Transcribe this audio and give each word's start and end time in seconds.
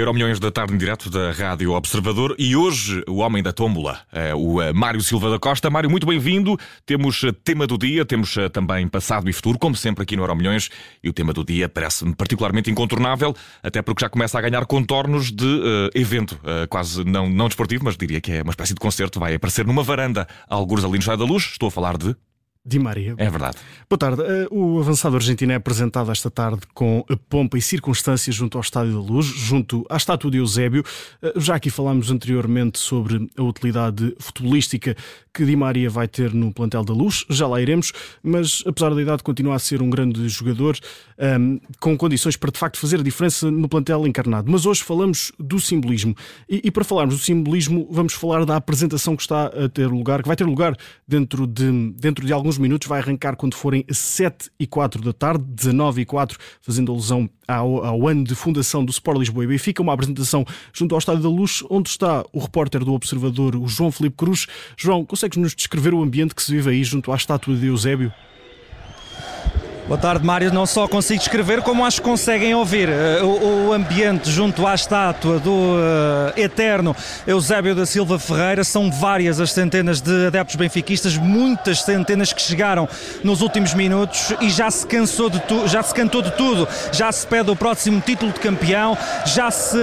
Euro 0.00 0.14
Milhões 0.14 0.40
da 0.40 0.50
tarde 0.50 0.72
em 0.72 0.78
direto 0.78 1.10
da 1.10 1.30
Rádio 1.30 1.72
Observador 1.72 2.34
e 2.38 2.56
hoje 2.56 3.04
o 3.06 3.16
homem 3.16 3.42
da 3.42 3.52
tómbola, 3.52 4.00
é 4.10 4.34
o 4.34 4.60
eh, 4.62 4.72
Mário 4.72 5.02
Silva 5.02 5.28
da 5.28 5.38
Costa. 5.38 5.68
Mário, 5.68 5.90
muito 5.90 6.06
bem-vindo. 6.06 6.58
Temos 6.86 7.22
eh, 7.22 7.32
tema 7.44 7.66
do 7.66 7.76
dia, 7.76 8.02
temos 8.06 8.34
eh, 8.38 8.48
também 8.48 8.88
passado 8.88 9.28
e 9.28 9.32
futuro, 9.34 9.58
como 9.58 9.76
sempre 9.76 10.02
aqui 10.02 10.16
no 10.16 10.22
Euro 10.22 10.34
Milhões. 10.34 10.70
E 11.04 11.10
o 11.10 11.12
tema 11.12 11.34
do 11.34 11.44
dia 11.44 11.68
parece-me 11.68 12.14
particularmente 12.14 12.70
incontornável, 12.70 13.36
até 13.62 13.82
porque 13.82 14.02
já 14.02 14.08
começa 14.08 14.38
a 14.38 14.40
ganhar 14.40 14.64
contornos 14.64 15.30
de 15.30 15.44
uh, 15.44 15.90
evento, 15.94 16.32
uh, 16.36 16.66
quase 16.70 17.04
não, 17.04 17.28
não 17.28 17.48
desportivo, 17.48 17.84
mas 17.84 17.94
diria 17.94 18.22
que 18.22 18.32
é 18.32 18.42
uma 18.42 18.52
espécie 18.52 18.72
de 18.72 18.80
concerto. 18.80 19.20
Vai 19.20 19.34
aparecer 19.34 19.66
numa 19.66 19.82
varanda, 19.82 20.26
alguns 20.48 20.82
ali 20.82 20.96
no 20.96 21.02
Chá 21.02 21.14
da 21.14 21.24
Luz. 21.24 21.50
Estou 21.52 21.66
a 21.66 21.70
falar 21.70 21.98
de 21.98 22.16
Di 22.62 22.78
Maria. 22.78 23.14
É 23.16 23.30
verdade. 23.30 23.56
Boa 23.88 23.98
tarde. 23.98 24.22
Eh, 24.22 24.46
o 24.50 24.78
avançado 24.78 25.16
argentino 25.16 25.50
é 25.52 25.54
apresentado 25.54 26.12
esta 26.12 26.30
tarde 26.30 26.60
com 26.74 27.02
pompa 27.26 27.56
e 27.56 27.62
circunstâncias 27.62 28.36
junto 28.36 28.58
ao 28.58 28.60
Estádio 28.60 28.92
da 28.92 29.00
Luz, 29.00 29.24
junto 29.24 29.86
à 29.88 29.96
estátua 29.96 30.30
de 30.30 30.36
Eusébio. 30.36 30.84
Eh, 31.22 31.32
já 31.36 31.54
aqui 31.54 31.70
falámos 31.70 32.10
anteriormente 32.10 32.78
sobre 32.78 33.30
a 33.34 33.42
utilidade 33.42 34.14
futebolística 34.18 34.94
que 35.32 35.44
Di 35.44 35.56
Maria 35.56 35.88
vai 35.88 36.06
ter 36.06 36.34
no 36.34 36.52
plantel 36.52 36.84
da 36.84 36.92
Luz, 36.92 37.24
já 37.30 37.46
lá 37.46 37.62
iremos, 37.62 37.92
mas 38.22 38.62
apesar 38.66 38.94
da 38.94 39.00
idade 39.00 39.22
continua 39.22 39.54
a 39.54 39.58
ser 39.58 39.80
um 39.80 39.88
grande 39.88 40.28
jogador 40.28 40.76
ehm, 41.18 41.58
com 41.78 41.96
condições 41.96 42.36
para 42.36 42.50
de 42.50 42.58
facto 42.58 42.78
fazer 42.78 43.00
a 43.00 43.02
diferença 43.02 43.50
no 43.50 43.68
plantel 43.68 44.06
encarnado. 44.06 44.50
Mas 44.50 44.66
hoje 44.66 44.82
falamos 44.82 45.32
do 45.38 45.58
simbolismo 45.60 46.14
e, 46.48 46.60
e 46.64 46.70
para 46.70 46.84
falarmos 46.84 47.16
do 47.16 47.22
simbolismo 47.22 47.88
vamos 47.90 48.12
falar 48.12 48.44
da 48.44 48.56
apresentação 48.56 49.16
que 49.16 49.22
está 49.22 49.46
a 49.46 49.68
ter 49.68 49.86
lugar, 49.86 50.20
que 50.22 50.28
vai 50.28 50.36
ter 50.36 50.44
lugar 50.44 50.76
dentro 51.06 51.46
de, 51.46 51.92
dentro 51.96 52.26
de 52.26 52.32
alguns 52.32 52.49
alguns 52.50 52.58
minutos, 52.58 52.88
vai 52.88 53.00
arrancar 53.00 53.36
quando 53.36 53.54
forem 53.54 53.84
7 53.88 54.50
e 54.58 54.66
4 54.66 55.02
da 55.02 55.12
tarde, 55.12 55.44
19 55.44 56.02
e 56.02 56.04
4, 56.04 56.36
fazendo 56.60 56.90
alusão 56.90 57.30
ao, 57.46 57.84
ao 57.84 58.08
ano 58.08 58.24
de 58.24 58.34
fundação 58.34 58.84
do 58.84 58.90
Sport 58.90 59.18
Lisboa 59.18 59.44
e 59.44 59.46
Benfica, 59.46 59.80
uma 59.80 59.92
apresentação 59.92 60.44
junto 60.72 60.94
ao 60.94 60.98
Estádio 60.98 61.22
da 61.22 61.28
Luz, 61.28 61.62
onde 61.70 61.88
está 61.88 62.24
o 62.32 62.40
repórter 62.40 62.84
do 62.84 62.92
Observador, 62.92 63.54
o 63.54 63.68
João 63.68 63.92
Felipe 63.92 64.16
Cruz. 64.16 64.46
João, 64.76 65.04
consegues 65.04 65.38
nos 65.38 65.54
descrever 65.54 65.94
o 65.94 66.02
ambiente 66.02 66.34
que 66.34 66.42
se 66.42 66.50
vive 66.50 66.70
aí 66.70 66.82
junto 66.82 67.12
à 67.12 67.16
estátua 67.16 67.54
de 67.54 67.66
Eusébio? 67.66 68.12
Boa 69.90 69.98
tarde, 69.98 70.24
Mário. 70.24 70.52
Não 70.52 70.66
só 70.66 70.86
consigo 70.86 71.20
escrever, 71.20 71.62
como 71.62 71.84
acho 71.84 72.00
que 72.00 72.08
conseguem 72.08 72.54
ouvir 72.54 72.88
uh, 72.88 73.26
o, 73.26 73.66
o, 73.66 73.72
ambiente 73.72 74.30
junto 74.30 74.64
à 74.64 74.72
estátua 74.72 75.40
do 75.40 75.50
uh, 75.50 76.32
eterno 76.36 76.94
Eusébio 77.26 77.74
da 77.74 77.84
Silva 77.84 78.16
Ferreira. 78.16 78.62
São 78.62 78.88
várias 78.88 79.40
as 79.40 79.50
centenas 79.50 80.00
de 80.00 80.28
adeptos 80.28 80.54
benfiquistas, 80.54 81.16
muitas 81.16 81.82
centenas 81.82 82.32
que 82.32 82.40
chegaram 82.40 82.88
nos 83.24 83.40
últimos 83.40 83.74
minutos 83.74 84.32
e 84.40 84.48
já 84.48 84.70
se 84.70 84.86
cansou 84.86 85.28
de 85.28 85.40
tudo, 85.40 85.66
já 85.66 85.82
se 85.82 85.92
cantou 85.92 86.22
de 86.22 86.30
tudo. 86.36 86.68
Já 86.92 87.10
se 87.10 87.26
pede 87.26 87.50
o 87.50 87.56
próximo 87.56 88.00
título 88.00 88.30
de 88.30 88.38
campeão, 88.38 88.96
já 89.26 89.50
se, 89.50 89.76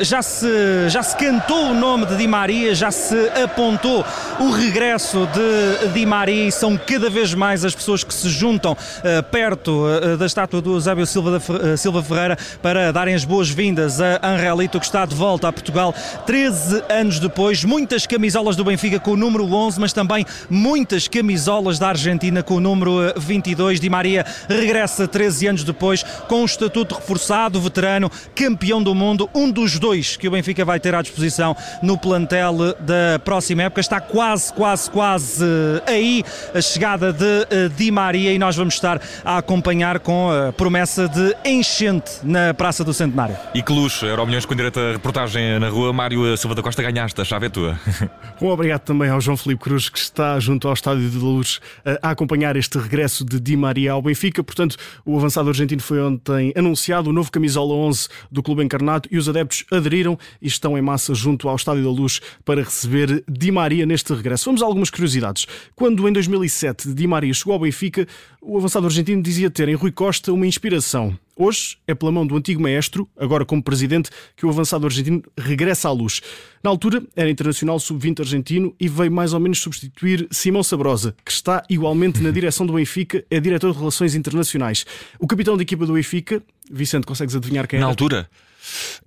já 0.00 0.22
se, 0.22 0.88
já 0.88 1.02
se 1.02 1.14
cantou 1.18 1.66
o 1.66 1.74
nome 1.74 2.06
de 2.06 2.16
Di 2.16 2.26
Maria, 2.26 2.74
já 2.74 2.90
se 2.90 3.14
apontou 3.44 4.06
o 4.38 4.50
regresso 4.52 5.28
de 5.34 5.88
Di 5.88 6.06
Maria 6.06 6.48
e 6.48 6.50
são 6.50 6.78
cada 6.78 7.10
vez 7.10 7.34
mais 7.34 7.62
as 7.62 7.74
pessoas 7.74 8.02
que 8.02 8.14
se 8.14 8.30
juntam 8.30 8.72
uh, 8.72 9.22
perto 9.24 9.49
perto 9.50 9.84
eh, 9.88 10.16
da 10.16 10.26
estátua 10.26 10.60
do 10.60 10.74
Eusébio 10.74 11.04
Silva, 11.04 11.42
eh, 11.72 11.76
Silva 11.76 12.02
Ferreira 12.04 12.38
para 12.62 12.92
darem 12.92 13.16
as 13.16 13.24
boas-vindas 13.24 14.00
a 14.00 14.20
Angelito 14.22 14.78
que 14.78 14.86
está 14.86 15.04
de 15.04 15.14
volta 15.14 15.48
a 15.48 15.52
Portugal 15.52 15.92
13 16.24 16.84
anos 16.88 17.18
depois. 17.18 17.64
Muitas 17.64 18.06
camisolas 18.06 18.54
do 18.54 18.64
Benfica 18.64 19.00
com 19.00 19.12
o 19.12 19.16
número 19.16 19.52
11, 19.52 19.80
mas 19.80 19.92
também 19.92 20.24
muitas 20.48 21.08
camisolas 21.08 21.80
da 21.80 21.88
Argentina 21.88 22.44
com 22.44 22.54
o 22.54 22.60
número 22.60 23.12
22. 23.16 23.78
Eh, 23.78 23.82
Di 23.82 23.90
Maria 23.90 24.24
regressa 24.48 25.08
13 25.08 25.48
anos 25.48 25.64
depois 25.64 26.04
com 26.28 26.42
um 26.42 26.44
estatuto 26.44 26.94
reforçado, 26.94 27.60
veterano, 27.60 28.10
campeão 28.34 28.80
do 28.80 28.94
mundo, 28.94 29.28
um 29.34 29.50
dos 29.50 29.80
dois 29.80 30.16
que 30.16 30.28
o 30.28 30.30
Benfica 30.30 30.64
vai 30.64 30.78
ter 30.78 30.94
à 30.94 31.02
disposição 31.02 31.56
no 31.82 31.98
plantel 31.98 32.56
da 32.78 33.18
próxima 33.24 33.64
época. 33.64 33.80
Está 33.80 34.00
quase, 34.00 34.52
quase, 34.52 34.88
quase 34.90 35.44
aí 35.86 36.22
a 36.54 36.60
chegada 36.60 37.12
de 37.12 37.68
Di 37.76 37.90
Maria 37.90 38.32
e 38.32 38.38
nós 38.38 38.54
vamos 38.54 38.74
estar 38.74 39.00
a 39.24 39.39
acompanhar 39.40 39.98
com 39.98 40.30
a 40.30 40.52
promessa 40.52 41.08
de 41.08 41.34
enchente 41.44 42.10
na 42.22 42.54
Praça 42.54 42.84
do 42.84 42.94
Centenário. 42.94 43.36
E 43.54 43.62
que 43.62 43.72
luxo, 43.72 44.06
Milhões 44.26 44.46
com 44.46 44.54
direito 44.54 44.78
a 44.78 44.92
reportagem 44.92 45.58
na 45.58 45.68
rua. 45.68 45.92
Mário 45.92 46.36
Silva 46.36 46.54
da 46.54 46.62
Costa, 46.62 46.82
ganhaste, 46.82 47.20
a 47.20 47.24
chave 47.24 47.46
é 47.46 47.48
tua. 47.48 47.80
Um 48.40 48.48
obrigado 48.48 48.80
também 48.80 49.10
ao 49.10 49.20
João 49.20 49.36
Felipe 49.36 49.62
Cruz, 49.62 49.90
que 49.90 49.98
está 49.98 50.40
junto 50.40 50.66
ao 50.66 50.72
Estádio 50.72 51.10
de 51.10 51.18
Luz 51.18 51.60
a 52.00 52.10
acompanhar 52.10 52.56
este 52.56 52.78
regresso 52.78 53.22
de 53.22 53.38
Di 53.38 53.54
Maria 53.54 53.92
ao 53.92 54.00
Benfica. 54.00 54.42
Portanto, 54.42 54.76
o 55.04 55.14
avançado 55.18 55.50
argentino 55.50 55.82
foi 55.82 56.00
ontem 56.00 56.50
anunciado, 56.56 57.10
o 57.10 57.12
novo 57.12 57.30
camisola 57.30 57.74
11 57.74 58.08
do 58.30 58.42
Clube 58.42 58.64
Encarnado, 58.64 59.08
e 59.12 59.18
os 59.18 59.28
adeptos 59.28 59.66
aderiram 59.70 60.18
e 60.40 60.46
estão 60.46 60.78
em 60.78 60.80
massa 60.80 61.14
junto 61.14 61.50
ao 61.50 61.56
Estádio 61.56 61.84
da 61.84 61.90
Luz 61.90 62.20
para 62.42 62.62
receber 62.62 63.22
Di 63.28 63.50
Maria 63.52 63.84
neste 63.84 64.14
regresso. 64.14 64.46
Vamos 64.46 64.62
a 64.62 64.64
algumas 64.64 64.88
curiosidades. 64.88 65.46
Quando 65.76 66.08
em 66.08 66.12
2007 66.12 66.94
Di 66.94 67.06
Maria 67.06 67.34
chegou 67.34 67.52
ao 67.52 67.60
Benfica, 67.60 68.06
o 68.40 68.56
avançado 68.56 68.86
argentino 68.86 69.22
dizia 69.22 69.50
ter 69.50 69.68
em 69.68 69.74
Rui 69.74 69.92
Costa 69.92 70.32
uma 70.32 70.46
inspiração. 70.46 71.16
Hoje 71.36 71.78
é 71.86 71.94
pela 71.94 72.10
mão 72.12 72.26
do 72.26 72.36
antigo 72.36 72.60
maestro, 72.60 73.08
agora 73.16 73.44
como 73.44 73.62
presidente, 73.62 74.10
que 74.36 74.44
o 74.44 74.48
avançado 74.48 74.86
argentino 74.86 75.22
regressa 75.38 75.88
à 75.88 75.92
luz. 75.92 76.20
Na 76.62 76.70
altura 76.70 77.02
era 77.14 77.30
internacional 77.30 77.78
sub-20 77.78 78.20
argentino 78.20 78.74
e 78.78 78.88
veio 78.88 79.10
mais 79.10 79.32
ou 79.32 79.40
menos 79.40 79.60
substituir 79.60 80.26
Simão 80.30 80.62
Sabrosa, 80.62 81.14
que 81.24 81.30
está 81.30 81.62
igualmente 81.68 82.20
na 82.20 82.30
direção 82.30 82.66
do 82.66 82.74
Benfica, 82.74 83.24
é 83.30 83.40
diretor 83.40 83.72
de 83.72 83.78
Relações 83.78 84.14
Internacionais. 84.14 84.84
O 85.18 85.26
capitão 85.26 85.56
da 85.56 85.62
equipa 85.62 85.86
do 85.86 85.94
Benfica, 85.94 86.42
Vicente, 86.70 87.06
consegues 87.06 87.34
adivinhar 87.34 87.66
quem 87.66 87.78
Na 87.78 87.86
era? 87.86 87.88
Na 87.88 87.92
altura 87.92 88.28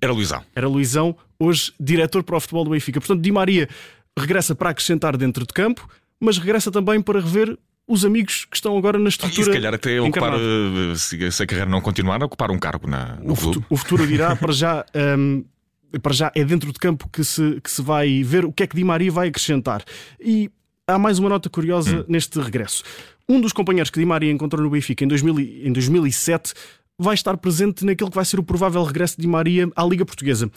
era 0.02 0.12
Luizão. 0.12 0.44
Era 0.56 0.68
Luizão, 0.68 1.16
hoje 1.40 1.72
diretor 1.80 2.24
para 2.24 2.38
o 2.38 2.40
futebol 2.40 2.64
do 2.64 2.72
Benfica. 2.72 3.00
Portanto, 3.00 3.22
Di 3.22 3.32
Maria 3.32 3.70
regressa 4.18 4.56
para 4.56 4.70
acrescentar 4.72 5.16
dentro 5.18 5.46
de 5.46 5.54
campo, 5.54 5.88
mas 6.20 6.38
regressa 6.38 6.72
também 6.72 7.02
para 7.02 7.20
rever 7.20 7.58
os 7.88 8.06
amigos 8.06 8.46
que 8.46 8.56
estão 8.56 8.78
agora 8.78 8.98
na 8.98 9.10
estrutura. 9.10 9.42
E 9.42 9.46
se 9.46 9.52
calhar 9.52 9.74
até 9.74 10.02
ocupar, 10.02 10.34
eh, 10.34 10.96
se, 10.96 11.32
se 11.32 11.44
a 11.44 11.46
carreira 11.46 11.70
não 11.70 11.82
continuar, 11.82 12.24
ocupar 12.24 12.50
um 12.52 12.58
cargo 12.58 12.88
na, 12.88 13.16
no 13.18 13.34
o 13.34 13.36
clube. 13.36 13.42
Futuro, 13.42 13.66
o 13.70 13.78
futuro 13.78 14.08
dirá 14.08 14.36
para 14.38 14.54
já. 14.54 14.86
Um, 14.96 15.44
para 16.02 16.14
já 16.14 16.32
é 16.34 16.44
dentro 16.44 16.74
de 16.74 16.80
campo 16.80 17.08
que 17.08 17.24
se, 17.24 17.62
que 17.62 17.70
se 17.70 17.80
vai 17.80 18.24
ver 18.24 18.46
o 18.46 18.52
que 18.52 18.64
é 18.64 18.68
que 18.68 18.76
Di 18.76 18.84
Maria 18.84 19.12
vai 19.12 19.28
acrescentar. 19.28 19.84
E 20.20 20.50
há 20.88 20.98
mais 20.98 21.20
uma 21.20 21.30
nota 21.30 21.50
curiosa 21.52 22.00
hum. 22.00 22.06
neste 22.08 22.40
regresso. 22.40 22.84
Um 23.30 23.40
dos 23.40 23.54
companheiros 23.54 23.92
que 23.92 24.00
Di 24.00 24.06
Maria 24.06 24.32
encontrou 24.32 24.64
no 24.64 24.72
Benfica 24.72 25.04
em, 25.04 25.08
2000, 25.08 25.40
em 25.40 25.72
2007 25.72 26.54
vai 26.98 27.14
estar 27.14 27.38
presente 27.38 27.86
naquele 27.86 28.10
que 28.10 28.16
vai 28.16 28.26
ser 28.26 28.40
o 28.40 28.44
provável 28.44 28.84
regresso 28.84 29.18
de 29.18 29.22
Di 29.22 29.28
Maria 29.28 29.70
à 29.76 29.84
Liga 29.84 30.04
Portuguesa. 30.04 30.50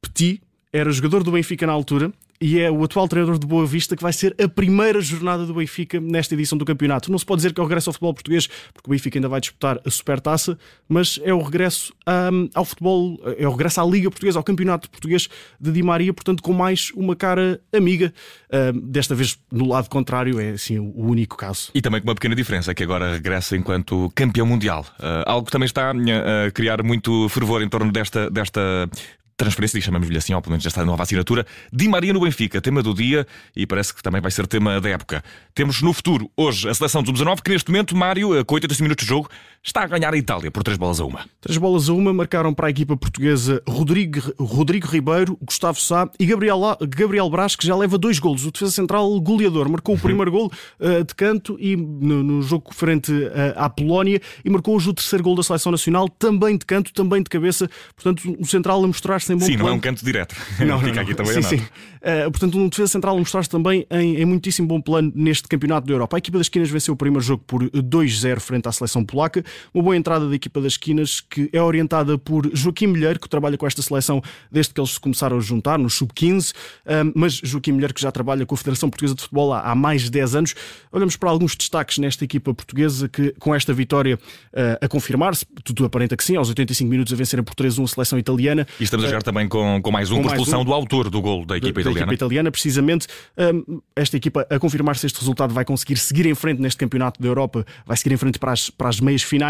Petit 0.00 0.40
era 0.72 0.92
jogador 0.92 1.24
do 1.24 1.32
Benfica 1.32 1.66
na 1.66 1.72
altura 1.72 2.12
e 2.44 2.60
é 2.60 2.70
o 2.70 2.84
atual 2.84 3.08
treinador 3.08 3.38
de 3.38 3.46
Boa 3.46 3.64
Vista 3.64 3.96
que 3.96 4.02
vai 4.02 4.12
ser 4.12 4.36
a 4.38 4.46
primeira 4.46 5.00
jornada 5.00 5.46
do 5.46 5.54
Benfica 5.54 5.98
nesta 5.98 6.34
edição 6.34 6.58
do 6.58 6.64
campeonato. 6.66 7.10
Não 7.10 7.18
se 7.18 7.24
pode 7.24 7.38
dizer 7.38 7.54
que 7.54 7.58
é 7.58 7.64
o 7.64 7.66
regresso 7.66 7.88
ao 7.88 7.94
futebol 7.94 8.12
português, 8.12 8.46
porque 8.70 8.86
o 8.86 8.90
Benfica 8.90 9.16
ainda 9.16 9.30
vai 9.30 9.40
disputar 9.40 9.80
a 9.82 9.90
Supertaça, 9.90 10.58
mas 10.86 11.18
é 11.24 11.32
o 11.32 11.40
regresso 11.40 11.94
um, 12.06 12.50
ao 12.54 12.66
futebol, 12.66 13.18
é 13.38 13.48
o 13.48 13.50
regresso 13.50 13.80
à 13.80 13.86
Liga 13.86 14.10
Portuguesa, 14.10 14.38
ao 14.38 14.44
Campeonato 14.44 14.90
Português 14.90 15.26
de 15.58 15.72
Di 15.72 15.82
Maria, 15.82 16.12
portanto, 16.12 16.42
com 16.42 16.52
mais 16.52 16.90
uma 16.94 17.16
cara 17.16 17.62
amiga. 17.74 18.12
Um, 18.52 18.90
desta 18.90 19.14
vez, 19.14 19.38
no 19.50 19.66
lado 19.66 19.88
contrário, 19.88 20.38
é 20.38 20.50
assim 20.50 20.78
o 20.78 21.06
único 21.06 21.38
caso. 21.38 21.70
E 21.74 21.80
também 21.80 22.02
com 22.02 22.08
uma 22.08 22.14
pequena 22.14 22.34
diferença, 22.34 22.72
é 22.72 22.74
que 22.74 22.82
agora 22.82 23.14
regressa 23.14 23.56
enquanto 23.56 24.12
campeão 24.14 24.46
mundial. 24.46 24.84
Uh, 25.00 25.24
algo 25.24 25.46
que 25.46 25.52
também 25.52 25.64
está 25.64 25.92
a 25.92 26.50
criar 26.50 26.82
muito 26.82 27.26
fervor 27.30 27.62
em 27.62 27.70
torno 27.70 27.90
desta, 27.90 28.28
desta 28.28 28.86
transferência, 29.36 29.80
chamamos-lhe 29.80 30.16
assim, 30.16 30.34
ou 30.34 30.40
pelo 30.40 30.52
menos 30.52 30.64
desta 30.64 30.84
nova 30.84 31.02
assinatura, 31.02 31.46
Di 31.72 31.88
Maria 31.88 32.12
no 32.12 32.20
Benfica, 32.20 32.60
tema 32.60 32.82
do 32.82 32.94
dia 32.94 33.26
e 33.54 33.66
parece 33.66 33.94
que 33.94 34.02
também 34.02 34.20
vai 34.20 34.30
ser 34.30 34.46
tema 34.46 34.80
da 34.80 34.88
época. 34.88 35.22
Temos 35.54 35.82
no 35.82 35.92
futuro, 35.92 36.30
hoje, 36.36 36.68
a 36.68 36.74
seleção 36.74 37.02
do 37.02 37.12
19, 37.12 37.42
que 37.42 37.50
neste 37.50 37.70
momento, 37.70 37.96
Mário, 37.96 38.38
eh, 38.38 38.44
com 38.44 38.54
80 38.54 38.82
minutos 38.82 39.04
de 39.04 39.08
jogo, 39.08 39.28
está 39.64 39.82
a 39.82 39.86
ganhar 39.86 40.12
a 40.12 40.16
Itália 40.16 40.50
por 40.50 40.62
3 40.62 40.76
bolas 40.76 41.00
a 41.00 41.04
uma. 41.04 41.26
3 41.40 41.56
bolas 41.56 41.88
a 41.88 41.94
uma 41.94 42.12
marcaram 42.12 42.52
para 42.52 42.66
a 42.66 42.70
equipa 42.70 42.96
portuguesa 42.96 43.62
Rodrigo, 43.66 44.20
Rodrigo 44.38 44.86
Ribeiro, 44.86 45.38
Gustavo 45.40 45.80
Sá 45.80 46.08
e 46.20 46.26
Gabriel, 46.26 46.60
Gabriel 46.86 47.30
Brás, 47.30 47.56
que 47.56 47.66
já 47.66 47.74
leva 47.74 47.96
dois 47.96 48.18
golos. 48.18 48.44
O 48.44 48.52
defesa 48.52 48.70
central 48.70 49.18
goleador 49.20 49.68
marcou 49.70 49.94
o 49.94 49.98
primeiro 49.98 50.30
gol 50.30 50.52
uh, 50.78 51.02
de 51.02 51.14
canto 51.14 51.56
e 51.58 51.74
no, 51.76 52.22
no 52.22 52.42
jogo 52.42 52.74
frente 52.74 53.10
uh, 53.10 53.30
à 53.56 53.70
Polónia 53.70 54.20
e 54.44 54.50
marcou 54.50 54.76
hoje 54.76 54.90
o 54.90 54.94
terceiro 54.94 55.24
gol 55.24 55.34
da 55.34 55.42
seleção 55.42 55.72
nacional, 55.72 56.08
também 56.10 56.58
de 56.58 56.66
canto, 56.66 56.92
também 56.92 57.22
de 57.22 57.30
cabeça. 57.30 57.68
Portanto, 57.96 58.36
o 58.38 58.46
central 58.46 58.84
a 58.84 58.86
mostrar-se 58.86 59.32
em 59.32 59.36
bom 59.36 59.46
Sim, 59.46 59.52
plano. 59.52 59.64
não 59.68 59.74
é 59.74 59.76
um 59.76 59.80
canto 59.80 60.04
direto. 60.04 60.34
Não, 60.64 60.78
Fica 60.78 60.94
não, 60.94 61.02
aqui 61.02 61.14
também 61.14 61.34
sim, 61.34 61.42
sim. 61.42 61.56
Uh, 61.56 62.30
portanto, 62.30 62.58
um 62.58 62.68
defesa 62.68 62.88
central 62.88 63.16
a 63.16 63.18
mostrar-se 63.18 63.48
também 63.48 63.86
em, 63.90 64.16
em 64.16 64.24
muitíssimo 64.24 64.68
bom 64.68 64.80
plano 64.80 65.12
neste 65.14 65.48
campeonato 65.48 65.86
da 65.86 65.92
Europa. 65.92 66.16
A 66.16 66.18
equipa 66.18 66.38
das 66.38 66.46
esquinas 66.46 66.70
venceu 66.70 66.94
o 66.94 66.96
primeiro 66.96 67.24
jogo 67.24 67.42
por 67.46 67.62
2-0 67.70 68.40
frente 68.40 68.68
à 68.68 68.72
seleção 68.72 69.04
polaca 69.04 69.44
Uma 69.72 69.82
boa 69.82 69.96
entrada 69.96 70.28
da 70.28 70.34
equipa 70.34 70.60
das 70.60 70.74
esquinas, 70.74 71.20
que 71.20 71.48
é 71.52 71.62
orientada 71.62 72.16
por 72.18 72.50
Joaquim 72.54 72.86
Milheiro, 72.86 73.18
que 73.18 73.28
trabalha 73.28 73.56
com 73.56 73.66
esta 73.66 73.82
seleção 73.82 74.22
desde 74.50 74.72
que 74.72 74.80
eles 74.80 74.90
se 74.90 75.00
começaram 75.00 75.36
a 75.36 75.40
juntar, 75.40 75.78
no 75.78 75.90
Sub-15, 75.90 76.52
mas 77.14 77.34
Joaquim 77.34 77.72
Milheiro, 77.72 77.94
que 77.94 78.00
já 78.00 78.10
trabalha 78.10 78.46
com 78.46 78.54
a 78.54 78.58
Federação 78.58 78.88
Portuguesa 78.88 79.14
de 79.14 79.22
Futebol 79.22 79.52
há 79.52 79.74
mais 79.74 80.02
de 80.02 80.10
10 80.10 80.34
anos. 80.34 80.54
Olhamos 80.92 81.16
para 81.16 81.30
alguns 81.30 81.56
destaques 81.56 81.98
nesta 81.98 82.24
equipa 82.24 82.54
portuguesa 82.54 83.08
que, 83.08 83.32
com 83.38 83.54
esta 83.54 83.72
vitória 83.72 84.16
uh, 84.16 84.84
a 84.84 84.88
confirmar-se, 84.88 85.46
tudo 85.62 85.84
aparenta 85.84 86.16
que 86.16 86.24
sim, 86.24 86.36
aos 86.36 86.48
85 86.48 86.90
minutos 86.90 87.12
a 87.12 87.16
vencerem 87.16 87.44
por 87.44 87.54
3-1 87.54 87.84
a 87.84 87.88
seleção 87.88 88.18
italiana. 88.18 88.66
E 88.80 88.84
estamos 88.84 89.04
a 89.04 89.08
jogar 89.08 89.20
uh, 89.20 89.24
também 89.24 89.48
com, 89.48 89.80
com 89.82 89.90
mais 89.90 90.10
um, 90.10 90.16
com 90.16 90.22
por 90.22 90.30
expulsão 90.30 90.62
um, 90.62 90.64
do 90.64 90.72
autor 90.72 91.10
do 91.10 91.20
gol 91.20 91.44
da 91.44 91.56
equipa 91.56 91.74
da, 91.74 91.80
italiana. 91.80 92.06
Da 92.06 92.12
equipa 92.12 92.14
italiana, 92.14 92.50
precisamente. 92.50 93.06
Esta 93.94 94.16
equipa, 94.16 94.46
a 94.48 94.58
confirmar-se 94.58 95.06
este 95.06 95.18
resultado, 95.18 95.52
vai 95.52 95.64
conseguir 95.64 95.96
seguir 95.96 96.26
em 96.26 96.34
frente 96.34 96.60
neste 96.60 96.78
campeonato 96.78 97.20
da 97.20 97.28
Europa, 97.28 97.64
vai 97.86 97.96
seguir 97.96 98.14
em 98.14 98.16
frente 98.16 98.38
para 98.38 98.52
as, 98.52 98.70
para 98.70 98.88
as 98.88 99.00
meias 99.00 99.22
finais. 99.22 99.43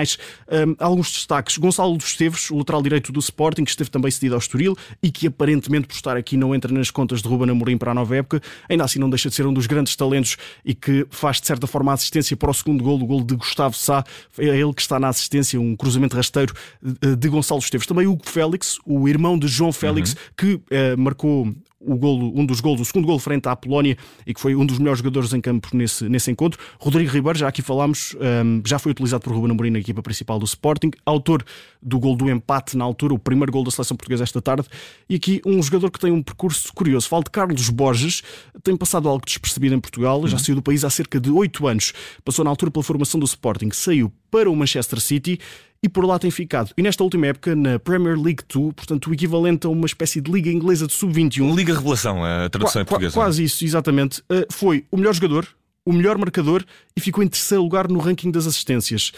Um, 0.50 0.74
alguns 0.78 1.12
destaques: 1.12 1.58
Gonçalo 1.58 1.96
dos 1.96 2.06
Esteves, 2.06 2.50
o 2.50 2.58
lateral 2.58 2.82
direito 2.82 3.12
do 3.12 3.20
Sporting, 3.20 3.64
que 3.64 3.70
esteve 3.70 3.90
também 3.90 4.10
cedido 4.10 4.34
ao 4.34 4.38
Estoril 4.38 4.76
e 5.02 5.10
que 5.10 5.26
aparentemente, 5.26 5.86
por 5.86 5.94
estar 5.94 6.16
aqui, 6.16 6.36
não 6.36 6.54
entra 6.54 6.72
nas 6.72 6.90
contas 6.90 7.22
de 7.22 7.28
Ruben 7.28 7.50
Amorim 7.50 7.78
para 7.78 7.92
a 7.92 7.94
nova 7.94 8.16
época. 8.16 8.40
Ainda 8.68 8.84
assim, 8.84 8.98
não 8.98 9.08
deixa 9.08 9.28
de 9.28 9.34
ser 9.34 9.46
um 9.46 9.52
dos 9.52 9.66
grandes 9.66 9.94
talentos 9.96 10.36
e 10.64 10.74
que 10.74 11.06
faz, 11.10 11.40
de 11.40 11.46
certa 11.46 11.66
forma, 11.66 11.90
a 11.90 11.94
assistência 11.94 12.36
para 12.36 12.50
o 12.50 12.54
segundo 12.54 12.82
gol, 12.82 13.00
o 13.00 13.06
gol 13.06 13.24
de 13.24 13.34
Gustavo 13.34 13.76
Sá. 13.76 14.04
É 14.38 14.44
ele 14.44 14.72
que 14.72 14.82
está 14.82 14.98
na 14.98 15.08
assistência, 15.08 15.60
um 15.60 15.76
cruzamento 15.76 16.16
rasteiro 16.16 16.54
de 16.82 17.28
Gonçalo 17.28 17.60
Esteves. 17.60 17.86
Também 17.86 18.06
Hugo 18.06 18.28
Félix, 18.28 18.78
o 18.84 19.08
irmão 19.08 19.38
de 19.38 19.46
João 19.48 19.72
Félix, 19.72 20.12
uhum. 20.12 20.18
que 20.36 20.60
eh, 20.70 20.96
marcou 20.96 21.54
o 21.86 21.96
golo, 21.96 22.32
um 22.34 22.44
dos 22.44 22.60
golos, 22.60 22.80
o 22.80 22.84
segundo 22.84 23.06
golo 23.06 23.18
frente 23.18 23.48
à 23.48 23.54
Polónia 23.54 23.96
e 24.26 24.32
que 24.32 24.40
foi 24.40 24.54
um 24.54 24.64
dos 24.64 24.78
melhores 24.78 24.98
jogadores 24.98 25.32
em 25.32 25.40
campo 25.40 25.68
nesse, 25.74 26.08
nesse 26.08 26.30
encontro. 26.30 26.58
Rodrigo 26.78 27.10
Ribeiro, 27.10 27.38
já 27.38 27.48
aqui 27.48 27.62
falámos, 27.62 28.16
um, 28.44 28.62
já 28.64 28.78
foi 28.78 28.92
utilizado 28.92 29.22
por 29.22 29.34
Ruben 29.34 29.50
Amorim 29.50 29.70
na 29.70 29.78
equipa 29.78 30.02
principal 30.02 30.38
do 30.38 30.44
Sporting, 30.44 30.90
autor 31.04 31.44
do 31.80 31.98
gol 31.98 32.16
do 32.16 32.30
empate 32.30 32.76
na 32.76 32.84
altura, 32.84 33.14
o 33.14 33.18
primeiro 33.18 33.52
gol 33.52 33.62
da 33.62 33.70
seleção 33.70 33.96
portuguesa 33.96 34.24
esta 34.24 34.40
tarde. 34.40 34.66
E 35.08 35.16
aqui 35.16 35.40
um 35.44 35.62
jogador 35.62 35.90
que 35.90 35.98
tem 35.98 36.10
um 36.10 36.22
percurso 36.22 36.72
curioso. 36.72 37.08
Falo 37.08 37.24
de 37.24 37.30
Carlos 37.30 37.68
Borges, 37.68 38.22
tem 38.62 38.76
passado 38.76 39.08
algo 39.08 39.24
despercebido 39.24 39.74
em 39.74 39.80
Portugal, 39.80 40.20
uhum. 40.20 40.26
já 40.26 40.38
saiu 40.38 40.56
do 40.56 40.62
país 40.62 40.84
há 40.84 40.90
cerca 40.90 41.20
de 41.20 41.30
8 41.30 41.66
anos. 41.66 41.92
Passou 42.24 42.44
na 42.44 42.50
altura 42.50 42.70
pela 42.70 42.82
formação 42.82 43.20
do 43.20 43.26
Sporting, 43.26 43.70
saiu 43.72 44.12
para 44.30 44.50
o 44.50 44.56
Manchester 44.56 45.00
City 45.00 45.38
e 45.84 45.88
por 45.88 46.06
lá 46.06 46.18
tem 46.18 46.30
ficado. 46.30 46.72
E 46.78 46.82
nesta 46.82 47.04
última 47.04 47.26
época, 47.26 47.54
na 47.54 47.78
Premier 47.78 48.18
League 48.18 48.42
2, 48.50 48.72
portanto, 48.72 49.10
o 49.10 49.12
equivalente 49.12 49.66
a 49.66 49.70
uma 49.70 49.84
espécie 49.84 50.18
de 50.18 50.32
Liga 50.32 50.50
Inglesa 50.50 50.86
de 50.86 50.94
Sub-21. 50.94 51.54
Liga 51.54 51.74
Revelação, 51.74 52.24
a 52.24 52.48
tradução 52.48 52.82
Qu 52.82 52.88
portuguesa. 52.88 53.12
Quase 53.12 53.44
isso, 53.44 53.62
exatamente. 53.62 54.20
Uh, 54.20 54.50
foi 54.50 54.86
o 54.90 54.96
melhor 54.96 55.12
jogador, 55.12 55.46
o 55.84 55.92
melhor 55.92 56.16
marcador 56.16 56.64
e 56.96 57.00
ficou 57.02 57.22
em 57.22 57.28
terceiro 57.28 57.62
lugar 57.62 57.86
no 57.86 57.98
ranking 57.98 58.30
das 58.30 58.46
assistências. 58.46 59.12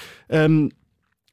Um, 0.51 0.69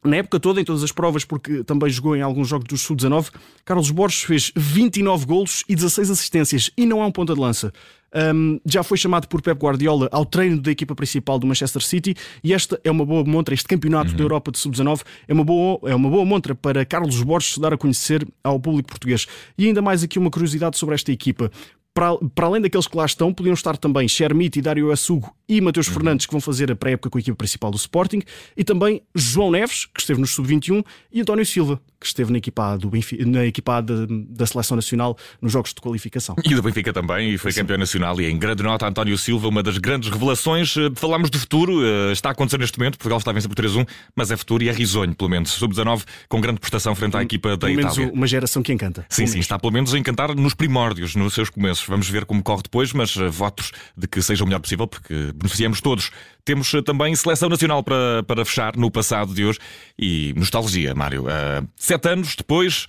na 0.06 0.18
época 0.18 0.40
toda, 0.40 0.62
em 0.62 0.64
todas 0.64 0.84
as 0.84 0.92
provas, 0.92 1.26
porque 1.26 1.64
também 1.64 1.90
jogou 1.90 2.16
em 2.16 2.22
alguns 2.22 2.48
jogos 2.48 2.68
do 2.68 2.78
Sub-19, 2.78 3.32
Carlos 3.66 3.90
Borges 3.90 4.22
fez 4.22 4.52
29 4.56 5.26
golos 5.26 5.64
e 5.68 5.74
16 5.74 6.12
assistências 6.12 6.70
e 6.78 6.86
não 6.86 7.02
é 7.02 7.06
um 7.06 7.12
ponta 7.12 7.34
de 7.34 7.40
lança. 7.40 7.74
Um, 8.14 8.60
já 8.66 8.84
foi 8.84 8.98
chamado 8.98 9.28
por 9.28 9.42
Pep 9.42 9.60
Guardiola 9.60 10.08
ao 10.12 10.26
treino 10.26 10.62
da 10.62 10.72
equipa 10.72 10.94
principal 10.96 11.40
do 11.40 11.48
Manchester 11.48 11.82
City 11.82 12.16
e 12.44 12.54
esta 12.54 12.80
é 12.84 12.92
uma 12.92 13.06
boa 13.06 13.24
montra. 13.24 13.54
Este 13.54 13.68
campeonato 13.68 14.12
uhum. 14.12 14.18
da 14.18 14.24
Europa 14.24 14.52
de 14.52 14.60
Sub-19 14.60 15.02
é, 15.28 15.34
uma 15.34 15.44
boa, 15.44 15.80
é 15.90 15.96
uma 15.96 16.10
boa 16.10 16.26
montra 16.26 16.54
para 16.54 16.86
Carlos 16.86 17.22
Borges 17.22 17.56
se 17.56 17.60
dar 17.60 17.74
a 17.74 17.78
conhecer 17.78 18.28
ao 18.44 18.60
público 18.60 18.90
português. 18.90 19.26
E 19.58 19.68
ainda 19.68 19.82
mais 19.82 20.04
aqui 20.04 20.20
uma 20.20 20.30
curiosidade 20.30 20.78
sobre 20.78 20.96
esta 20.96 21.12
equipa. 21.12 21.52
Para, 21.94 22.18
para, 22.34 22.48
além 22.48 22.62
daqueles 22.62 22.88
que 22.88 22.98
lá 22.98 23.06
estão, 23.06 23.32
podiam 23.32 23.54
estar 23.54 23.78
também 23.78 24.08
Shermit 24.08 24.58
e 24.58 24.62
Dário 24.62 24.92
Assugo 24.92 25.34
e 25.48 25.62
Mateus 25.62 25.88
uhum. 25.88 25.94
Fernandes, 25.94 26.26
que 26.26 26.32
vão 26.32 26.42
fazer 26.42 26.72
a 26.72 26.76
pré-época 26.76 27.10
com 27.10 27.18
a 27.18 27.22
equipa 27.22 27.38
principal 27.38 27.70
do 27.70 27.78
Sporting, 27.78 28.22
e 28.58 28.64
também 28.64 29.02
João 29.14 29.52
Neves, 29.52 29.86
que 29.86 30.00
esteve 30.00 30.20
no 30.20 30.26
Sub-21, 30.26 30.84
e 31.12 31.22
António 31.22 31.46
Silva, 31.46 31.80
que 32.00 32.08
esteve 32.08 32.32
na 32.32 32.38
equipa, 32.38 32.78
do 32.78 32.90
Benfica, 32.90 33.26
na 33.26 33.46
equipa 33.46 33.82
da, 33.82 34.06
da 34.10 34.46
Seleção 34.46 34.76
Nacional 34.76 35.18
nos 35.42 35.52
jogos 35.52 35.74
de 35.74 35.80
qualificação. 35.82 36.36
E 36.44 36.56
do 36.56 36.62
Benfica 36.62 36.92
também, 36.92 37.34
e 37.34 37.38
foi 37.38 37.52
Sim. 37.52 37.62
campeão 37.62 37.78
nacional. 37.78 38.20
E 38.20 38.26
em 38.26 38.38
grande 38.38 38.64
nota, 38.64 38.88
António 38.88 39.18
Silva, 39.18 39.48
uma 39.48 39.62
das 39.62 39.78
grandes 39.78 40.10
revelações. 40.10 40.76
Eh, 40.76 40.90
falámos 40.96 41.30
de 41.30 41.38
futuro, 41.38 41.86
eh, 41.86 42.12
está 42.12 42.30
a 42.30 42.32
acontecer 42.32 42.58
neste 42.58 42.78
momento. 42.78 42.98
Portugal 42.98 43.20
está 43.20 43.32
a 43.32 43.34
vencer 43.34 43.50
por 43.50 43.56
3-1, 43.56 43.86
mas 44.16 44.32
é 44.32 44.38
futuro 44.38 44.64
e 44.64 44.70
é 44.70 44.72
risonho, 44.72 45.16
pelo 45.16 45.30
menos. 45.30 45.52
Sub-19, 45.52 46.04
com 46.28 46.42
grande 46.42 46.60
prestação 46.60 46.94
frente 46.96 47.16
à 47.16 47.22
equipa 47.22 47.50
da 47.52 47.58
pelo 47.58 47.80
Itália. 47.80 48.00
Menos 48.00 48.14
uma 48.14 48.28
geração 48.28 48.62
que 48.62 48.74
encanta. 48.74 49.06
Sim, 49.10 49.28
sim, 49.28 49.40
está 49.40 49.58
pelo 49.58 49.72
menos 49.72 49.94
a 49.94 49.98
encantar 49.98 50.36
nos 50.36 50.54
primórdios, 50.54 51.16
nos 51.16 51.34
seus 51.34 51.50
começos. 51.50 51.83
Vamos 51.86 52.10
ver 52.10 52.26
como 52.26 52.44
corre 52.44 52.64
depois, 52.64 52.94
mas 52.94 53.16
eh, 53.18 53.28
votos 53.28 53.72
de 53.96 54.08
que 54.08 54.22
seja 54.22 54.44
o 54.44 54.48
melhor 54.48 54.60
possível, 54.60 54.88
porque 54.88 55.32
beneficiamos 55.36 55.82
todos. 55.82 56.12
Temos 56.46 56.72
também 56.86 57.16
seleção 57.16 57.50
nacional 57.50 57.84
para, 57.84 58.24
para 58.24 58.46
fechar 58.46 58.76
no 58.76 58.92
passado 58.92 59.34
de 59.34 59.46
hoje 59.46 59.60
e 59.98 60.34
nostalgia, 60.36 60.94
Mário. 60.94 61.24
Uh, 61.24 61.68
sete 61.76 62.10
anos 62.10 62.36
depois 62.36 62.88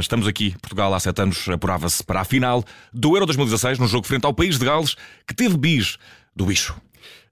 Estamos 0.00 0.26
aqui, 0.26 0.56
Portugal 0.60 0.92
há 0.94 1.00
sete 1.00 1.20
anos 1.20 1.48
apurava-se 1.48 2.02
para 2.02 2.22
a 2.22 2.24
final 2.24 2.64
do 2.92 3.14
Euro 3.14 3.26
2016, 3.26 3.78
no 3.78 3.86
jogo 3.86 4.06
frente 4.06 4.24
ao 4.24 4.32
país 4.32 4.58
de 4.58 4.64
Gales, 4.64 4.96
que 5.26 5.34
teve 5.34 5.56
bis 5.56 5.98
do 6.34 6.46
bicho. 6.46 6.74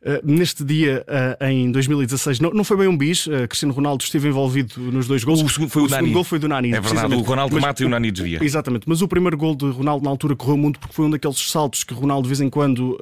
Uh, 0.00 0.20
neste 0.22 0.62
dia, 0.62 1.04
uh, 1.08 1.44
em 1.44 1.72
2016, 1.72 2.38
não, 2.38 2.50
não 2.50 2.62
foi 2.62 2.76
bem 2.76 2.86
um 2.86 2.96
bis. 2.96 3.26
Uh, 3.26 3.48
Cristiano 3.48 3.74
Ronaldo 3.74 4.04
esteve 4.04 4.28
envolvido 4.28 4.80
nos 4.80 5.08
dois 5.08 5.24
gols. 5.24 5.42
O 5.42 5.48
segundo 5.48 5.70
foi 5.70 5.82
o, 5.82 5.86
o 5.86 5.88
segundo 5.88 6.12
gol 6.12 6.22
foi 6.22 6.38
do 6.38 6.46
Nani. 6.46 6.72
É 6.72 6.80
verdade, 6.80 7.12
o 7.16 7.20
Ronaldo 7.20 7.56
mas, 7.56 7.64
mata 7.64 7.82
e 7.82 7.86
o 7.86 7.88
Nani 7.88 8.12
desvia. 8.12 8.38
Exatamente, 8.44 8.84
mas 8.88 9.02
o 9.02 9.08
primeiro 9.08 9.36
gol 9.36 9.56
de 9.56 9.68
Ronaldo 9.68 10.04
na 10.04 10.10
altura 10.10 10.36
correu 10.36 10.56
muito 10.56 10.78
porque 10.78 10.94
foi 10.94 11.06
um 11.06 11.10
daqueles 11.10 11.50
saltos 11.50 11.82
que 11.82 11.92
Ronaldo 11.92 12.22
de 12.22 12.28
vez 12.28 12.40
em 12.40 12.48
quando 12.48 12.98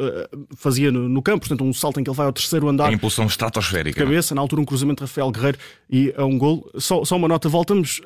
fazia 0.56 0.90
no, 0.90 1.08
no, 1.08 1.20
campo, 1.20 1.40
portanto, 1.40 1.64
um 1.64 1.72
salto 1.72 2.00
em 2.00 2.04
que 2.04 2.08
ele 2.08 2.16
vai 2.16 2.26
ao 2.26 2.32
terceiro 2.32 2.68
andar. 2.68 2.88
A 2.88 2.92
impulsão 2.92 3.26
estratosférica. 3.26 4.02
Cabeça, 4.02 4.34
na 4.34 4.40
altura, 4.40 4.62
um 4.62 4.64
cruzamento 4.64 5.04
de 5.04 5.10
Rafael 5.10 5.30
Guerreiro 5.30 5.58
e 5.90 6.14
a 6.16 6.24
um 6.24 6.38
gol. 6.38 6.70
Só, 6.78 7.04
só 7.04 7.16
uma 7.16 7.28
nota, 7.28 7.48
voltamos, 7.48 8.00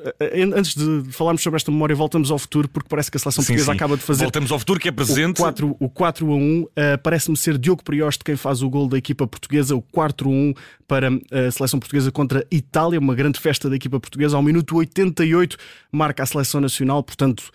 antes 0.53 0.75
de 0.75 1.11
falarmos 1.11 1.41
sobre 1.41 1.57
esta 1.57 1.71
memória, 1.71 1.95
voltamos 1.95 2.29
ao 2.29 2.37
futuro 2.37 2.67
porque 2.67 2.89
parece 2.89 3.09
que 3.09 3.15
a 3.17 3.19
seleção 3.19 3.41
sim, 3.41 3.53
portuguesa 3.53 3.71
sim. 3.71 3.77
acaba 3.77 3.95
de 3.95 4.03
fazer. 4.03 4.23
Voltamos 4.23 4.51
ao 4.51 4.59
futuro 4.59 4.79
que 4.79 4.89
é 4.89 4.91
presente. 4.91 5.39
O 5.39 5.43
4, 5.43 5.77
o 5.79 5.89
4 5.89 6.29
a 6.29 6.35
1 6.35 6.67
parece-me 7.01 7.37
ser 7.37 7.57
Diogo 7.57 7.83
Prioste 7.83 8.23
quem 8.23 8.35
faz 8.35 8.61
o 8.61 8.69
gol 8.69 8.80
da 8.87 8.97
equipa 8.97 9.27
portuguesa 9.27 9.75
o 9.75 9.81
4-1 9.81 10.55
para 10.87 11.09
a 11.09 11.51
seleção 11.51 11.79
portuguesa 11.79 12.11
contra 12.11 12.39
a 12.39 12.55
Itália, 12.55 12.99
uma 12.99 13.15
grande 13.15 13.39
festa 13.39 13.69
da 13.69 13.75
equipa 13.75 13.99
portuguesa. 13.99 14.35
Ao 14.35 14.43
minuto 14.43 14.75
88 14.75 15.57
marca 15.91 16.23
a 16.23 16.25
seleção 16.25 16.61
nacional, 16.61 17.03
portanto 17.03 17.51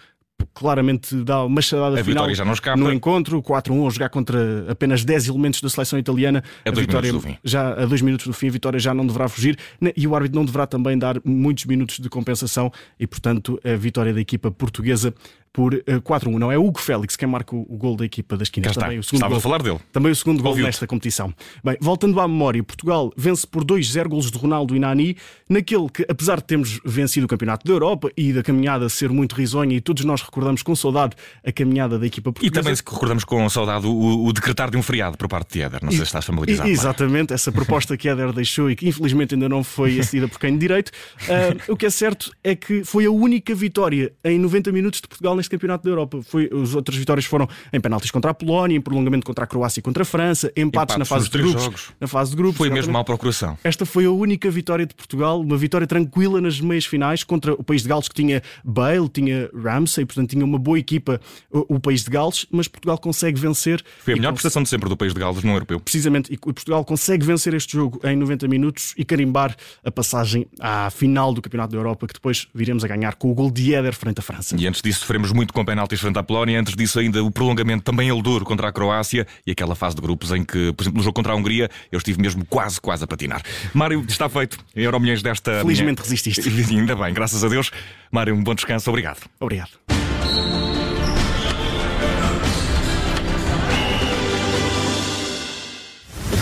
claramente 0.56 1.14
dá 1.22 1.40
uma 1.40 1.56
machadada 1.56 2.00
a 2.00 2.04
final 2.04 2.32
já 2.34 2.44
não 2.44 2.54
escapa. 2.54 2.78
no 2.78 2.92
encontro, 2.92 3.42
4-1 3.42 3.86
a 3.86 3.90
jogar 3.90 4.08
contra 4.08 4.70
apenas 4.70 5.04
10 5.04 5.28
elementos 5.28 5.60
da 5.60 5.68
seleção 5.68 5.98
italiana. 5.98 6.42
A, 6.64 6.70
a 6.70 6.72
vitória 6.72 7.12
já 7.44 7.72
a 7.74 7.84
dois 7.84 8.00
minutos 8.00 8.26
do 8.26 8.32
fim, 8.32 8.48
a 8.48 8.52
vitória 8.52 8.78
já 8.78 8.94
não 8.94 9.06
deverá 9.06 9.28
fugir 9.28 9.58
né, 9.80 9.92
e 9.94 10.06
o 10.06 10.14
árbitro 10.14 10.36
não 10.38 10.44
deverá 10.44 10.66
também 10.66 10.98
dar 10.98 11.20
muitos 11.24 11.66
minutos 11.66 11.98
de 11.98 12.08
compensação 12.08 12.72
e, 12.98 13.06
portanto, 13.06 13.60
a 13.62 13.76
vitória 13.76 14.14
da 14.14 14.20
equipa 14.20 14.50
portuguesa 14.50 15.12
por 15.56 15.72
uh, 15.72 15.82
eh, 15.86 15.98
4-1. 16.00 16.36
Não 16.36 16.52
é 16.52 16.58
Hugo 16.58 16.78
Félix 16.78 17.16
quem 17.16 17.26
marca 17.26 17.56
o, 17.56 17.64
gol 17.78 17.96
da 17.96 18.04
equipa 18.04 18.36
das 18.36 18.48
esquina. 18.48 18.70
Também 18.74 18.98
o 18.98 19.02
segundo 19.02 19.20
Estava 19.20 19.30
gol, 19.30 19.38
a 19.38 19.40
falar 19.40 19.62
dele. 19.62 19.80
Também 19.90 20.12
o 20.12 20.14
segundo 20.14 20.42
gol 20.42 20.54
nesta 20.54 20.86
competição. 20.86 21.32
Bem, 21.64 21.78
voltando 21.80 22.20
à 22.20 22.28
memória, 22.28 22.62
Portugal 22.62 23.10
vence 23.16 23.46
por 23.46 23.64
2-0 23.64 24.08
golos 24.08 24.30
de 24.30 24.36
Ronaldo 24.36 24.76
e 24.76 24.78
Nani, 24.78 25.16
naquele 25.48 25.88
que, 25.88 26.04
apesar 26.10 26.36
de 26.36 26.44
termos 26.44 26.78
vencido 26.84 27.24
o 27.24 27.28
Campeonato 27.28 27.66
da 27.66 27.72
Europa 27.72 28.10
e 28.14 28.34
da 28.34 28.42
caminhada 28.42 28.86
ser 28.90 29.08
muito 29.08 29.34
risonha, 29.34 29.74
e 29.74 29.80
todos 29.80 30.04
nós 30.04 30.20
recordamos 30.26 30.62
com 30.62 30.74
saudade 30.76 31.16
a 31.44 31.52
caminhada 31.52 31.98
da 31.98 32.06
equipa 32.06 32.32
portuguesa. 32.32 32.60
E 32.60 32.62
também 32.62 32.74
recordamos 32.74 33.24
com 33.24 33.48
saudade 33.48 33.86
o, 33.86 34.24
o 34.24 34.32
decretar 34.32 34.70
de 34.70 34.76
um 34.76 34.82
feriado 34.82 35.16
por 35.16 35.28
parte 35.28 35.54
de 35.54 35.62
Éder. 35.62 35.80
Não 35.82 35.90
sei 35.90 36.00
se 36.00 36.04
estás 36.06 36.24
familiarizado. 36.24 36.68
E, 36.68 36.72
exatamente, 36.72 37.32
essa 37.32 37.50
proposta 37.50 37.96
que 37.96 38.08
Éder 38.08 38.32
deixou 38.32 38.70
e 38.70 38.76
que 38.76 38.88
infelizmente 38.88 39.34
ainda 39.34 39.48
não 39.48 39.62
foi 39.64 39.98
acedida 39.98 40.28
por 40.28 40.38
quem 40.38 40.52
de 40.52 40.58
direito. 40.58 40.90
Uh, 41.22 41.72
o 41.72 41.76
que 41.76 41.86
é 41.86 41.90
certo 41.90 42.30
é 42.42 42.54
que 42.54 42.84
foi 42.84 43.06
a 43.06 43.10
única 43.10 43.54
vitória 43.54 44.12
em 44.24 44.38
90 44.38 44.72
minutos 44.72 45.00
de 45.00 45.08
Portugal 45.08 45.36
neste 45.36 45.50
Campeonato 45.50 45.84
da 45.84 45.90
Europa 45.90 46.20
foi, 46.22 46.50
as 46.62 46.74
outras 46.74 46.96
vitórias 46.96 47.24
foram 47.24 47.48
em 47.72 47.80
penaltis 47.80 48.10
contra 48.10 48.30
a 48.30 48.34
Polónia, 48.34 48.76
em 48.76 48.80
prolongamento 48.80 49.24
contra 49.26 49.44
a 49.44 49.46
Croácia 49.46 49.80
e 49.80 49.82
contra 49.82 50.02
a 50.02 50.06
França, 50.06 50.48
empates, 50.56 50.66
empates 50.66 50.96
na 50.96 51.04
fase 51.04 51.30
de 51.30 51.38
grupos. 51.38 51.62
Jogos. 51.62 51.90
Na 52.00 52.06
fase 52.06 52.30
de 52.30 52.36
grupos. 52.36 52.56
Foi 52.56 52.70
mesmo 52.70 52.92
mal 52.92 53.04
procuração. 53.04 53.58
Esta 53.64 53.86
foi 53.86 54.04
a 54.04 54.10
única 54.10 54.50
vitória 54.50 54.86
de 54.86 54.94
Portugal, 54.94 55.40
uma 55.40 55.56
vitória 55.56 55.86
tranquila 55.86 56.40
nas 56.40 56.60
meias 56.60 56.84
finais 56.84 57.24
contra 57.24 57.54
o 57.54 57.62
país 57.62 57.82
de 57.82 57.88
Gales 57.88 58.08
que 58.08 58.14
tinha 58.14 58.42
Bale, 58.64 59.08
tinha 59.08 59.50
Ramsey, 59.54 60.04
portanto 60.16 60.30
tinha 60.30 60.44
uma 60.44 60.58
boa 60.58 60.78
equipa 60.78 61.20
o, 61.50 61.76
o 61.76 61.80
país 61.80 62.02
de 62.02 62.10
Gales, 62.10 62.46
mas 62.50 62.66
Portugal 62.66 62.98
consegue 62.98 63.40
vencer. 63.40 63.84
Foi 64.00 64.14
a 64.14 64.16
melhor 64.16 64.32
prestação 64.32 64.62
de 64.62 64.68
sempre 64.68 64.88
do 64.88 64.96
país 64.96 65.12
de 65.12 65.20
Gales 65.20 65.42
no 65.44 65.52
europeu. 65.52 65.78
Precisamente, 65.78 66.32
e 66.32 66.36
Portugal 66.38 66.84
consegue 66.84 67.24
vencer 67.24 67.54
este 67.54 67.74
jogo 67.74 68.00
em 68.04 68.16
90 68.16 68.48
minutos 68.48 68.94
e 68.96 69.04
carimbar 69.04 69.54
a 69.84 69.90
passagem 69.90 70.46
à 70.60 70.90
final 70.90 71.32
do 71.32 71.42
Campeonato 71.42 71.72
da 71.72 71.78
Europa, 71.78 72.06
que 72.06 72.14
depois 72.14 72.48
viremos 72.54 72.84
a 72.84 72.88
ganhar 72.88 73.14
com 73.14 73.30
o 73.30 73.34
gol 73.34 73.50
de 73.50 73.74
Éder 73.74 73.94
frente 73.94 74.18
à 74.18 74.22
França. 74.22 74.56
E 74.58 74.66
antes 74.66 74.82
disso 74.82 75.00
sofremos 75.00 75.32
muito 75.32 75.52
com 75.52 75.64
penaltis 75.64 76.00
frente 76.00 76.18
à 76.18 76.22
Polónia 76.22 76.58
antes 76.58 76.74
disso 76.74 76.98
ainda 76.98 77.22
o 77.22 77.30
prolongamento 77.30 77.84
também 77.84 78.08
ele 78.08 78.22
duro 78.22 78.44
contra 78.44 78.68
a 78.68 78.72
Croácia 78.72 79.26
e 79.46 79.50
aquela 79.50 79.74
fase 79.74 79.96
de 79.96 80.02
grupos 80.02 80.32
em 80.32 80.44
que, 80.44 80.72
por 80.72 80.82
exemplo, 80.82 80.98
no 80.98 81.02
jogo 81.02 81.14
contra 81.14 81.32
a 81.32 81.36
Hungria, 81.36 81.70
eu 81.90 81.98
estive 81.98 82.20
mesmo 82.20 82.44
quase, 82.46 82.80
quase 82.80 83.04
a 83.04 83.06
patinar. 83.06 83.42
Mário, 83.74 84.04
está 84.08 84.28
feito. 84.28 84.58
Em 84.74 84.82
Euromilhões 84.82 85.22
desta. 85.22 85.60
Felizmente 85.60 86.00
minha... 86.00 86.02
resististe. 86.02 86.48
ainda 86.74 86.96
bem, 86.96 87.12
graças 87.12 87.42
a 87.44 87.48
Deus. 87.48 87.70
Mário, 88.10 88.34
um 88.34 88.42
bom 88.42 88.54
descanso. 88.54 88.88
Obrigado. 88.90 89.20
Obrigado. 89.40 90.05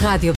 Rádio 0.04 0.32